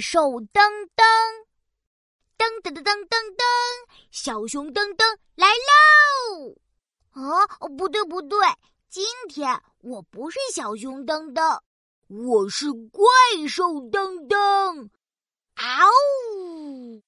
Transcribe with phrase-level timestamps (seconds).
[0.00, 0.62] 兽噔
[0.96, 1.04] 噔，
[2.38, 3.44] 噔噔噔噔噔噔，
[4.10, 6.54] 小熊噔噔来喽！
[7.10, 8.38] 啊，不对不对，
[8.88, 11.60] 今天我不是小熊噔噔，
[12.08, 13.04] 我是怪
[13.48, 14.88] 兽噔噔。
[15.56, 15.88] 嗷
[16.34, 17.02] 呜！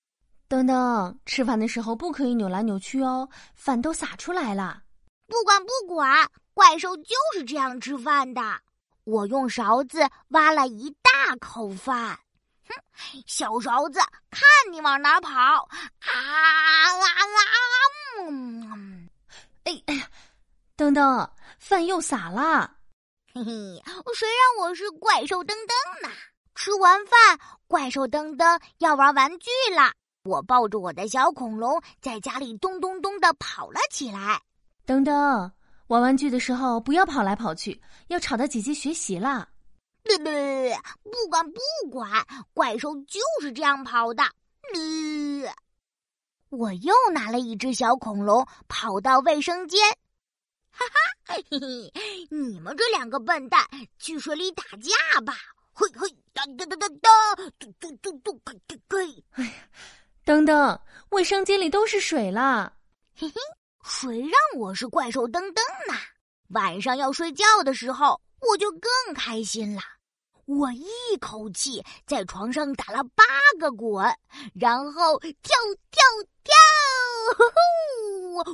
[0.48, 4.82] 噔噔，吃饭的时候不可以扭来扭去哦，饭都洒出来了。
[5.26, 8.42] 不管不管，怪兽就是这样吃饭的。
[9.04, 12.18] 我用勺子挖了一大口饭，
[12.68, 13.98] 哼，小勺子，
[14.30, 15.30] 看你往哪跑！
[15.30, 17.54] 啊啊啊！
[18.28, 19.08] 嗯，
[19.64, 20.06] 哎哎呀，
[20.76, 22.70] 噔噔，饭又洒了。
[23.34, 23.82] 嘿嘿，
[24.14, 26.10] 谁让我是怪兽噔噔呢？
[26.54, 29.92] 吃完饭，怪兽噔噔要玩玩具了。
[30.24, 34.40] 我抱着我的小恐龙，在家里咚咚咚的跑了起来。
[34.86, 35.50] 噔噔。
[35.88, 39.46] 玩玩具的时候不要跑来跑去，要吵到姐姐学习了。
[40.02, 40.30] 不不，
[41.02, 41.60] 不管不
[41.90, 44.22] 管，怪兽就是这样跑的。
[46.50, 49.80] 我又拿了一只小恐龙，跑到卫生间。
[50.70, 51.92] 哈哈，嘿嘿，
[52.30, 53.64] 你们这两个笨蛋，
[53.98, 55.34] 去水里打架吧！
[55.72, 57.10] 嘿嘿，哒哒哒哒哒，
[57.58, 59.24] 嘟嘟嘟嘟，嘿嘿嘿。
[59.32, 59.52] 哎呀，
[60.24, 60.80] 等等，
[61.10, 62.72] 卫生间里都是水了。
[63.14, 63.34] 嘿嘿。
[63.84, 65.60] 谁让我是怪兽噔噔
[65.92, 65.98] 呢？
[66.48, 69.82] 晚上要睡觉的时候，我就更开心了。
[70.46, 73.24] 我一口气在床上打了八
[73.58, 74.04] 个滚，
[74.54, 75.56] 然后跳
[75.90, 76.02] 跳
[76.42, 76.54] 跳，
[77.36, 77.44] 呼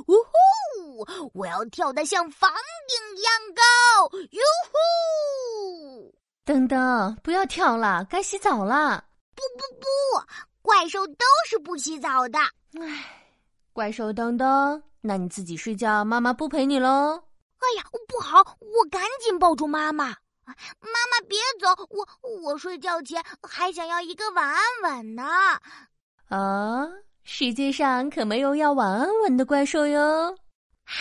[0.01, 1.31] 呼呜呼！
[1.33, 2.49] 我要跳得像房
[2.87, 6.15] 顶一样高，哟呼！
[6.45, 9.03] 噔噔，不要跳了，该洗澡了。
[9.35, 9.85] 不不不，
[10.61, 12.39] 怪兽都是不洗澡的。
[12.79, 13.27] 唉，
[13.73, 14.81] 怪兽噔噔。
[15.01, 17.21] 那你自己睡觉，妈妈不陪你喽。
[17.57, 18.39] 哎呀，不好！
[18.59, 20.15] 我赶紧抱住妈妈。
[20.45, 20.55] 妈
[21.09, 22.07] 妈别走，我
[22.43, 25.23] 我睡觉前还想要一个晚安吻呢。
[26.29, 26.87] 啊，
[27.23, 30.35] 世界上可没有要晚安吻的怪兽哟。
[30.85, 30.93] 啊，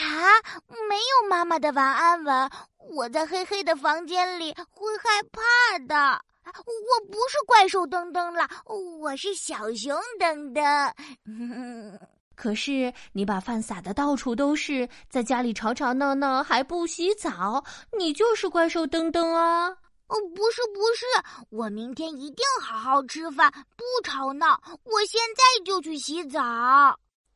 [0.89, 2.51] 没有妈妈的晚安吻，
[2.93, 6.25] 我在黑黑的房间里会害怕的。
[6.45, 10.93] 我不是怪兽噔噔了，我是小熊噔噔。
[12.41, 17.63] 可是你把饭撒的到处都是，在家里吵吵闹闹还不洗澡，
[17.99, 19.69] 你就是怪兽噔噔啊！
[19.69, 21.05] 哦，不是不是，
[21.51, 24.59] 我明天一定好好吃饭，不吵闹。
[24.85, 26.41] 我现在就去洗澡。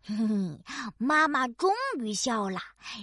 [0.03, 0.59] 嘿嘿，
[0.97, 2.59] 妈妈终于笑了，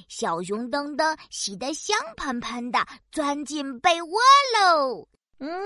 [0.07, 4.19] 小熊噔噔洗得香喷喷的，钻进被窝
[4.59, 5.07] 喽。
[5.37, 5.63] 嗯，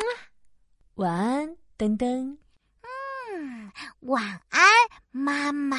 [0.96, 1.48] 晚安，
[1.78, 2.38] 噔噔。
[3.32, 3.72] 嗯，
[4.02, 4.62] 晚安，
[5.12, 5.78] 妈妈。